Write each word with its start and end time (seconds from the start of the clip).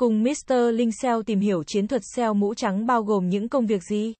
Cùng 0.00 0.22
Mr. 0.22 0.54
Linh 0.72 0.92
SEO 0.92 1.22
tìm 1.22 1.40
hiểu 1.40 1.62
chiến 1.66 1.88
thuật 1.88 2.02
SEO 2.14 2.34
mũ 2.34 2.54
trắng 2.54 2.86
bao 2.86 3.02
gồm 3.02 3.28
những 3.28 3.48
công 3.48 3.66
việc 3.66 3.82
gì? 3.82 4.14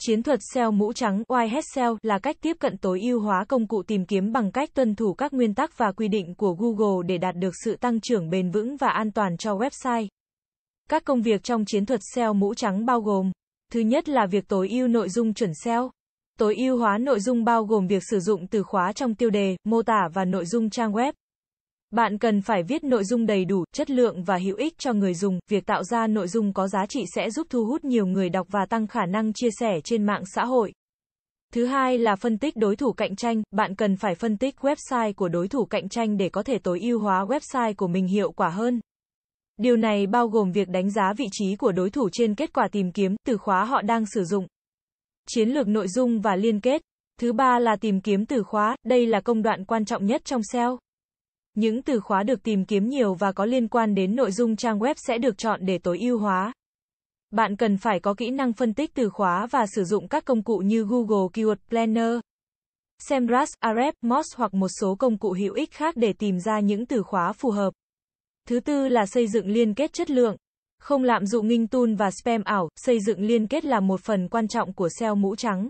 Chiến 0.00 0.22
thuật 0.22 0.40
SEO 0.54 0.70
mũ 0.70 0.92
trắng 0.92 1.22
Whitehead 1.28 1.60
SEO 1.74 1.96
là 2.02 2.18
cách 2.18 2.36
tiếp 2.40 2.56
cận 2.60 2.78
tối 2.78 3.00
ưu 3.00 3.20
hóa 3.20 3.44
công 3.48 3.66
cụ 3.66 3.82
tìm 3.82 4.06
kiếm 4.06 4.32
bằng 4.32 4.52
cách 4.52 4.74
tuân 4.74 4.94
thủ 4.94 5.14
các 5.14 5.32
nguyên 5.32 5.54
tắc 5.54 5.78
và 5.78 5.92
quy 5.92 6.08
định 6.08 6.34
của 6.34 6.56
Google 6.58 7.06
để 7.06 7.18
đạt 7.18 7.36
được 7.36 7.50
sự 7.64 7.76
tăng 7.76 8.00
trưởng 8.00 8.30
bền 8.30 8.50
vững 8.50 8.76
và 8.76 8.88
an 8.88 9.12
toàn 9.12 9.36
cho 9.36 9.54
website. 9.54 10.06
Các 10.88 11.04
công 11.04 11.22
việc 11.22 11.42
trong 11.42 11.64
chiến 11.66 11.86
thuật 11.86 12.00
SEO 12.14 12.34
mũ 12.34 12.54
trắng 12.54 12.86
bao 12.86 13.00
gồm 13.00 13.32
Thứ 13.72 13.80
nhất 13.80 14.08
là 14.08 14.26
việc 14.26 14.48
tối 14.48 14.68
ưu 14.68 14.88
nội 14.88 15.08
dung 15.08 15.34
chuẩn 15.34 15.54
SEO. 15.54 15.90
Tối 16.38 16.56
ưu 16.56 16.78
hóa 16.78 16.98
nội 16.98 17.20
dung 17.20 17.44
bao 17.44 17.64
gồm 17.64 17.86
việc 17.86 18.02
sử 18.10 18.20
dụng 18.20 18.46
từ 18.46 18.62
khóa 18.62 18.92
trong 18.92 19.14
tiêu 19.14 19.30
đề, 19.30 19.56
mô 19.64 19.82
tả 19.82 20.08
và 20.14 20.24
nội 20.24 20.46
dung 20.46 20.70
trang 20.70 20.92
web. 20.92 21.12
Bạn 21.92 22.18
cần 22.18 22.40
phải 22.40 22.62
viết 22.62 22.84
nội 22.84 23.04
dung 23.04 23.26
đầy 23.26 23.44
đủ, 23.44 23.64
chất 23.74 23.90
lượng 23.90 24.22
và 24.22 24.38
hữu 24.38 24.56
ích 24.56 24.78
cho 24.78 24.92
người 24.92 25.14
dùng. 25.14 25.38
Việc 25.50 25.66
tạo 25.66 25.84
ra 25.84 26.06
nội 26.06 26.28
dung 26.28 26.52
có 26.52 26.68
giá 26.68 26.86
trị 26.86 27.04
sẽ 27.14 27.30
giúp 27.30 27.46
thu 27.50 27.64
hút 27.64 27.84
nhiều 27.84 28.06
người 28.06 28.28
đọc 28.28 28.46
và 28.50 28.66
tăng 28.66 28.86
khả 28.86 29.06
năng 29.06 29.32
chia 29.32 29.48
sẻ 29.60 29.80
trên 29.84 30.06
mạng 30.06 30.22
xã 30.34 30.44
hội. 30.44 30.72
Thứ 31.52 31.66
hai 31.66 31.98
là 31.98 32.16
phân 32.16 32.38
tích 32.38 32.56
đối 32.56 32.76
thủ 32.76 32.92
cạnh 32.92 33.16
tranh, 33.16 33.42
bạn 33.50 33.74
cần 33.74 33.96
phải 33.96 34.14
phân 34.14 34.36
tích 34.36 34.54
website 34.60 35.12
của 35.12 35.28
đối 35.28 35.48
thủ 35.48 35.64
cạnh 35.64 35.88
tranh 35.88 36.16
để 36.16 36.28
có 36.28 36.42
thể 36.42 36.58
tối 36.58 36.80
ưu 36.80 37.00
hóa 37.00 37.24
website 37.24 37.74
của 37.74 37.86
mình 37.86 38.06
hiệu 38.06 38.32
quả 38.32 38.48
hơn. 38.48 38.80
Điều 39.56 39.76
này 39.76 40.06
bao 40.06 40.28
gồm 40.28 40.52
việc 40.52 40.68
đánh 40.68 40.90
giá 40.90 41.12
vị 41.16 41.26
trí 41.32 41.56
của 41.56 41.72
đối 41.72 41.90
thủ 41.90 42.08
trên 42.12 42.34
kết 42.34 42.52
quả 42.52 42.68
tìm 42.72 42.92
kiếm, 42.92 43.16
từ 43.26 43.36
khóa 43.36 43.64
họ 43.64 43.82
đang 43.82 44.04
sử 44.06 44.24
dụng. 44.24 44.46
Chiến 45.28 45.48
lược 45.48 45.68
nội 45.68 45.88
dung 45.88 46.20
và 46.20 46.36
liên 46.36 46.60
kết. 46.60 46.82
Thứ 47.20 47.32
ba 47.32 47.58
là 47.58 47.76
tìm 47.76 48.00
kiếm 48.00 48.26
từ 48.26 48.42
khóa, 48.42 48.76
đây 48.82 49.06
là 49.06 49.20
công 49.20 49.42
đoạn 49.42 49.64
quan 49.64 49.84
trọng 49.84 50.06
nhất 50.06 50.24
trong 50.24 50.42
SEO. 50.52 50.78
Những 51.54 51.82
từ 51.82 52.00
khóa 52.00 52.22
được 52.22 52.42
tìm 52.42 52.64
kiếm 52.64 52.88
nhiều 52.88 53.14
và 53.14 53.32
có 53.32 53.44
liên 53.44 53.68
quan 53.68 53.94
đến 53.94 54.16
nội 54.16 54.32
dung 54.32 54.56
trang 54.56 54.78
web 54.78 54.94
sẽ 54.96 55.18
được 55.18 55.38
chọn 55.38 55.60
để 55.66 55.78
tối 55.78 55.98
ưu 55.98 56.18
hóa. 56.18 56.52
Bạn 57.30 57.56
cần 57.56 57.76
phải 57.76 58.00
có 58.00 58.14
kỹ 58.14 58.30
năng 58.30 58.52
phân 58.52 58.74
tích 58.74 58.94
từ 58.94 59.10
khóa 59.10 59.46
và 59.46 59.66
sử 59.66 59.84
dụng 59.84 60.08
các 60.08 60.24
công 60.24 60.42
cụ 60.42 60.58
như 60.58 60.84
Google 60.84 61.28
Keyword 61.32 61.56
Planner, 61.68 62.20
SEMrush, 63.08 63.58
Ahrefs, 63.60 63.92
Moz 64.02 64.22
hoặc 64.36 64.54
một 64.54 64.68
số 64.80 64.94
công 64.94 65.18
cụ 65.18 65.32
hữu 65.32 65.54
ích 65.54 65.72
khác 65.72 65.96
để 65.96 66.12
tìm 66.12 66.38
ra 66.38 66.60
những 66.60 66.86
từ 66.86 67.02
khóa 67.02 67.32
phù 67.32 67.50
hợp. 67.50 67.70
Thứ 68.48 68.60
tư 68.60 68.88
là 68.88 69.06
xây 69.06 69.28
dựng 69.28 69.46
liên 69.46 69.74
kết 69.74 69.92
chất 69.92 70.10
lượng. 70.10 70.36
Không 70.78 71.02
lạm 71.02 71.26
dụng 71.26 71.48
nghinh 71.48 71.66
tool 71.66 71.94
và 71.98 72.10
spam 72.10 72.42
ảo, 72.44 72.68
xây 72.76 73.00
dựng 73.00 73.20
liên 73.20 73.46
kết 73.46 73.64
là 73.64 73.80
một 73.80 74.00
phần 74.00 74.28
quan 74.28 74.48
trọng 74.48 74.72
của 74.72 74.88
SEO 74.98 75.14
mũ 75.14 75.36
trắng. 75.36 75.68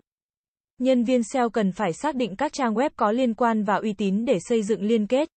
Nhân 0.78 1.04
viên 1.04 1.22
SEO 1.22 1.50
cần 1.50 1.72
phải 1.72 1.92
xác 1.92 2.14
định 2.14 2.36
các 2.36 2.52
trang 2.52 2.74
web 2.74 2.90
có 2.96 3.12
liên 3.12 3.34
quan 3.34 3.64
và 3.64 3.74
uy 3.74 3.92
tín 3.92 4.24
để 4.24 4.38
xây 4.40 4.62
dựng 4.62 4.82
liên 4.82 5.06
kết. 5.06 5.28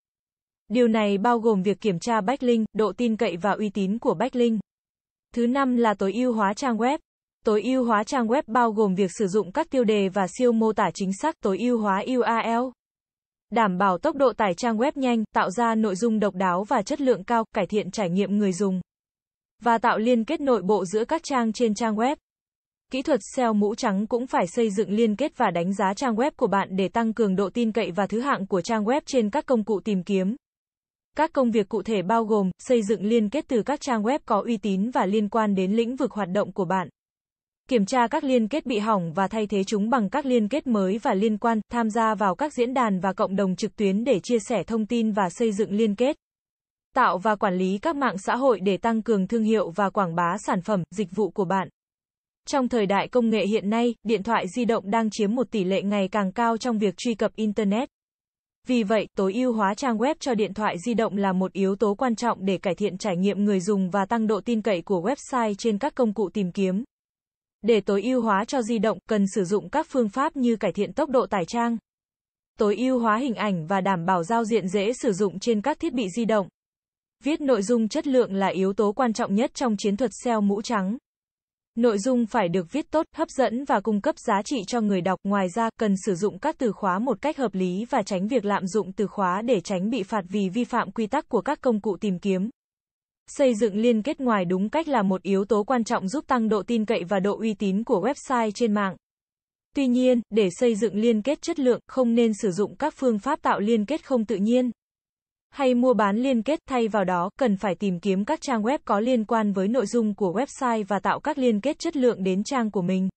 Điều 0.69 0.89
này 0.89 1.19
bao 1.19 1.39
gồm 1.39 1.63
việc 1.63 1.81
kiểm 1.81 1.99
tra 1.99 2.21
backlink, 2.21 2.67
độ 2.73 2.93
tin 2.97 3.17
cậy 3.17 3.37
và 3.37 3.51
uy 3.51 3.69
tín 3.69 3.99
của 3.99 4.15
backlink. 4.15 4.61
Thứ 5.35 5.47
năm 5.47 5.77
là 5.77 5.95
tối 5.95 6.13
ưu 6.13 6.33
hóa 6.33 6.55
trang 6.55 6.77
web. 6.77 6.99
Tối 7.45 7.63
ưu 7.63 7.85
hóa 7.85 8.05
trang 8.05 8.27
web 8.27 8.43
bao 8.47 8.71
gồm 8.73 8.95
việc 8.95 9.11
sử 9.19 9.27
dụng 9.27 9.53
các 9.53 9.71
tiêu 9.71 9.85
đề 9.85 10.09
và 10.09 10.27
siêu 10.39 10.53
mô 10.53 10.73
tả 10.73 10.91
chính 10.95 11.13
xác, 11.13 11.41
tối 11.41 11.59
ưu 11.59 11.79
hóa 11.79 12.05
URL. 12.17 12.69
Đảm 13.51 13.79
bảo 13.79 13.99
tốc 13.99 14.17
độ 14.17 14.33
tải 14.33 14.55
trang 14.55 14.77
web 14.77 14.93
nhanh, 14.95 15.25
tạo 15.35 15.51
ra 15.51 15.75
nội 15.75 15.97
dung 15.97 16.21
độc 16.21 16.35
đáo 16.35 16.65
và 16.65 16.83
chất 16.83 17.01
lượng 17.01 17.25
cao, 17.25 17.45
cải 17.55 17.67
thiện 17.67 17.91
trải 17.91 18.11
nghiệm 18.11 18.39
người 18.39 18.53
dùng. 18.53 18.81
Và 19.63 19.79
tạo 19.79 19.99
liên 19.99 20.25
kết 20.25 20.41
nội 20.41 20.63
bộ 20.63 20.85
giữa 20.85 21.05
các 21.05 21.23
trang 21.25 21.53
trên 21.53 21.75
trang 21.75 21.97
web. 21.97 22.17
Kỹ 22.91 23.03
thuật 23.03 23.21
SEO 23.37 23.53
mũ 23.53 23.75
trắng 23.75 24.07
cũng 24.07 24.27
phải 24.27 24.47
xây 24.47 24.71
dựng 24.71 24.91
liên 24.91 25.17
kết 25.17 25.33
và 25.37 25.51
đánh 25.51 25.75
giá 25.75 25.95
trang 25.95 26.15
web 26.15 26.31
của 26.37 26.47
bạn 26.47 26.69
để 26.77 26.89
tăng 26.89 27.13
cường 27.13 27.37
độ 27.37 27.51
tin 27.51 27.73
cậy 27.73 27.91
và 27.91 28.07
thứ 28.07 28.21
hạng 28.21 28.47
của 28.47 28.61
trang 28.61 28.85
web 28.85 29.01
trên 29.07 29.31
các 29.31 29.47
công 29.47 29.65
cụ 29.65 29.81
tìm 29.85 30.03
kiếm. 30.03 30.37
Các 31.17 31.33
công 31.33 31.51
việc 31.51 31.69
cụ 31.69 31.83
thể 31.83 32.03
bao 32.03 32.25
gồm 32.25 32.51
xây 32.59 32.83
dựng 32.83 33.05
liên 33.05 33.31
kết 33.31 33.45
từ 33.49 33.63
các 33.63 33.81
trang 33.81 34.03
web 34.03 34.19
có 34.27 34.43
uy 34.47 34.57
tín 34.57 34.91
và 34.91 35.07
liên 35.07 35.29
quan 35.29 35.55
đến 35.55 35.73
lĩnh 35.73 35.97
vực 35.97 36.13
hoạt 36.13 36.29
động 36.29 36.53
của 36.53 36.65
bạn. 36.65 36.89
Kiểm 37.69 37.87
tra 37.87 38.07
các 38.07 38.25
liên 38.25 38.49
kết 38.49 38.67
bị 38.67 38.79
hỏng 38.79 39.13
và 39.13 39.29
thay 39.29 39.47
thế 39.47 39.65
chúng 39.65 39.91
bằng 39.91 40.11
các 40.11 40.27
liên 40.27 40.49
kết 40.49 40.67
mới 40.67 40.99
và 40.99 41.15
liên 41.15 41.39
quan, 41.39 41.61
tham 41.73 41.91
gia 41.91 42.15
vào 42.15 42.35
các 42.35 42.53
diễn 42.53 42.75
đàn 42.75 43.01
và 43.01 43.13
cộng 43.13 43.37
đồng 43.37 43.57
trực 43.57 43.77
tuyến 43.77 44.05
để 44.05 44.21
chia 44.21 44.39
sẻ 44.39 44.63
thông 44.63 44.87
tin 44.87 45.13
và 45.13 45.29
xây 45.31 45.53
dựng 45.53 45.73
liên 45.73 45.95
kết. 45.95 46.17
Tạo 46.95 47.19
và 47.19 47.37
quản 47.37 47.55
lý 47.55 47.79
các 47.79 47.97
mạng 47.97 48.19
xã 48.19 48.37
hội 48.37 48.61
để 48.61 48.77
tăng 48.77 49.03
cường 49.03 49.27
thương 49.27 49.43
hiệu 49.43 49.71
và 49.71 49.91
quảng 49.91 50.15
bá 50.15 50.37
sản 50.47 50.63
phẩm, 50.63 50.83
dịch 50.91 51.09
vụ 51.17 51.31
của 51.31 51.45
bạn. 51.45 51.69
Trong 52.49 52.69
thời 52.69 52.87
đại 52.87 53.09
công 53.09 53.31
nghệ 53.31 53.47
hiện 53.47 53.71
nay, 53.71 53.95
điện 54.03 54.23
thoại 54.23 54.47
di 54.57 54.65
động 54.65 54.91
đang 54.91 55.11
chiếm 55.11 55.35
một 55.35 55.51
tỷ 55.51 55.65
lệ 55.65 55.83
ngày 55.83 56.09
càng 56.09 56.33
cao 56.33 56.57
trong 56.57 56.79
việc 56.79 56.95
truy 56.97 57.15
cập 57.15 57.37
Internet. 57.37 57.89
Vì 58.67 58.83
vậy, 58.83 59.07
tối 59.17 59.35
ưu 59.35 59.53
hóa 59.53 59.75
trang 59.75 59.99
web 59.99 60.15
cho 60.21 60.35
điện 60.35 60.55
thoại 60.55 60.77
di 60.79 60.95
động 60.95 61.17
là 61.17 61.33
một 61.33 61.53
yếu 61.53 61.77
tố 61.77 61.95
quan 61.95 62.17
trọng 62.17 62.45
để 62.45 62.59
cải 62.59 62.75
thiện 62.75 62.99
trải 62.99 63.17
nghiệm 63.17 63.45
người 63.45 63.61
dùng 63.61 63.91
và 63.91 64.07
tăng 64.07 64.27
độ 64.27 64.41
tin 64.41 64.63
cậy 64.63 64.83
của 64.83 65.01
website 65.01 65.55
trên 65.55 65.79
các 65.79 65.95
công 65.95 66.15
cụ 66.15 66.31
tìm 66.33 66.53
kiếm. 66.53 66.85
Để 67.63 67.81
tối 67.81 68.03
ưu 68.03 68.23
hóa 68.23 68.45
cho 68.45 68.63
di 68.63 68.79
động, 68.79 68.99
cần 69.09 69.25
sử 69.35 69.45
dụng 69.45 69.69
các 69.71 69.87
phương 69.91 70.09
pháp 70.09 70.37
như 70.37 70.57
cải 70.57 70.73
thiện 70.73 70.93
tốc 70.93 71.11
độ 71.11 71.27
tải 71.27 71.45
trang, 71.45 71.77
tối 72.59 72.77
ưu 72.77 72.99
hóa 72.99 73.17
hình 73.17 73.35
ảnh 73.35 73.67
và 73.67 73.81
đảm 73.81 74.07
bảo 74.07 74.25
giao 74.25 74.45
diện 74.45 74.69
dễ 74.69 74.93
sử 74.93 75.13
dụng 75.13 75.39
trên 75.39 75.61
các 75.61 75.79
thiết 75.81 75.95
bị 75.95 76.09
di 76.17 76.25
động. 76.25 76.49
Viết 77.25 77.41
nội 77.41 77.63
dung 77.63 77.89
chất 77.89 78.07
lượng 78.07 78.35
là 78.35 78.47
yếu 78.47 78.73
tố 78.73 78.93
quan 78.93 79.13
trọng 79.13 79.35
nhất 79.35 79.55
trong 79.55 79.77
chiến 79.79 79.97
thuật 79.97 80.11
SEO 80.25 80.41
mũ 80.41 80.63
trắng. 80.63 80.97
Nội 81.79 81.99
dung 81.99 82.27
phải 82.27 82.49
được 82.49 82.73
viết 82.73 82.91
tốt, 82.91 83.07
hấp 83.15 83.29
dẫn 83.31 83.65
và 83.65 83.81
cung 83.81 84.01
cấp 84.01 84.19
giá 84.19 84.43
trị 84.45 84.57
cho 84.67 84.81
người 84.81 85.01
đọc. 85.01 85.19
Ngoài 85.25 85.49
ra, 85.49 85.71
cần 85.81 85.95
sử 86.07 86.15
dụng 86.15 86.39
các 86.39 86.59
từ 86.59 86.73
khóa 86.73 86.99
một 86.99 87.23
cách 87.23 87.37
hợp 87.37 87.55
lý 87.55 87.85
và 87.91 88.03
tránh 88.03 88.29
việc 88.29 88.45
lạm 88.45 88.67
dụng 88.67 88.93
từ 88.93 89.07
khóa 89.07 89.43
để 89.43 89.61
tránh 89.61 89.91
bị 89.91 90.03
phạt 90.03 90.25
vì 90.29 90.49
vi 90.49 90.65
phạm 90.65 90.91
quy 90.91 91.07
tắc 91.07 91.29
của 91.29 91.41
các 91.41 91.61
công 91.61 91.81
cụ 91.81 91.97
tìm 92.01 92.19
kiếm. 92.19 92.51
Xây 93.27 93.55
dựng 93.55 93.77
liên 93.77 94.03
kết 94.03 94.21
ngoài 94.21 94.45
đúng 94.45 94.69
cách 94.69 94.89
là 94.89 95.03
một 95.03 95.23
yếu 95.23 95.45
tố 95.45 95.65
quan 95.65 95.85
trọng 95.85 96.09
giúp 96.09 96.25
tăng 96.27 96.49
độ 96.49 96.63
tin 96.63 96.85
cậy 96.85 97.05
và 97.05 97.21
độ 97.21 97.39
uy 97.39 97.55
tín 97.55 97.85
của 97.85 98.09
website 98.09 98.51
trên 98.51 98.75
mạng. 98.75 98.97
Tuy 99.77 99.87
nhiên, 99.87 100.21
để 100.31 100.49
xây 100.51 100.75
dựng 100.75 100.95
liên 100.95 101.23
kết 101.23 101.43
chất 101.43 101.59
lượng, 101.59 101.81
không 101.87 102.15
nên 102.15 102.33
sử 102.43 102.51
dụng 102.51 102.77
các 102.77 102.95
phương 102.97 103.19
pháp 103.19 103.43
tạo 103.43 103.61
liên 103.61 103.87
kết 103.87 104.05
không 104.05 104.25
tự 104.25 104.37
nhiên 104.37 104.71
hay 105.55 105.75
mua 105.75 105.95
bán 105.95 106.17
liên 106.17 106.43
kết, 106.43 106.59
thay 106.69 106.89
vào 106.89 107.05
đó, 107.05 107.31
cần 107.39 107.57
phải 107.57 107.75
tìm 107.75 108.01
kiếm 108.01 108.25
các 108.25 108.41
trang 108.41 108.63
web 108.63 108.79
có 108.85 109.01
liên 109.01 109.25
quan 109.25 109.53
với 109.53 109.69
nội 109.69 109.87
dung 109.87 110.15
của 110.15 110.33
website 110.33 110.85
và 110.89 110.99
tạo 110.99 111.21
các 111.21 111.39
liên 111.39 111.61
kết 111.61 111.79
chất 111.79 111.97
lượng 111.97 112.25
đến 112.25 112.45
trang 112.45 112.71
của 112.71 112.83
mình. 112.83 113.09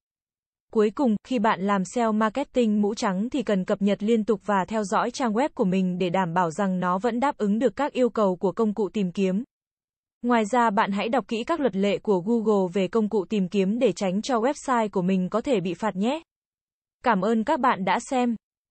Cuối 0.74 0.92
cùng, 0.96 1.16
khi 1.24 1.40
bạn 1.40 1.62
làm 1.62 1.86
SEO 1.86 2.12
marketing 2.12 2.82
mũ 2.82 2.96
trắng 2.96 3.30
thì 3.30 3.44
cần 3.44 3.66
cập 3.66 3.82
nhật 3.82 4.04
liên 4.04 4.24
tục 4.24 4.42
và 4.46 4.66
theo 4.68 4.84
dõi 4.84 5.12
trang 5.12 5.34
web 5.34 5.50
của 5.54 5.64
mình 5.64 5.98
để 5.98 6.10
đảm 6.10 6.34
bảo 6.34 6.52
rằng 6.52 6.80
nó 6.80 7.00
vẫn 7.00 7.20
đáp 7.20 7.38
ứng 7.38 7.60
được 7.60 7.76
các 7.76 7.94
yêu 7.94 8.10
cầu 8.10 8.36
của 8.36 8.52
công 8.52 8.74
cụ 8.74 8.90
tìm 8.90 9.12
kiếm. 9.12 9.44
Ngoài 10.22 10.46
ra 10.46 10.70
bạn 10.70 10.92
hãy 10.92 11.10
đọc 11.10 11.28
kỹ 11.28 11.44
các 11.44 11.60
luật 11.60 11.76
lệ 11.76 11.98
của 11.98 12.20
Google 12.20 12.72
về 12.74 12.88
công 12.88 13.10
cụ 13.10 13.26
tìm 13.30 13.48
kiếm 13.48 13.80
để 13.80 13.92
tránh 13.92 14.22
cho 14.22 14.40
website 14.40 14.90
của 14.90 15.02
mình 15.02 15.30
có 15.30 15.42
thể 15.42 15.60
bị 15.60 15.74
phạt 15.74 15.96
nhé. 15.96 16.22
Cảm 17.04 17.22
ơn 17.22 17.44
các 17.44 17.60
bạn 17.60 17.86
đã 17.86 18.00
xem. 18.10 18.36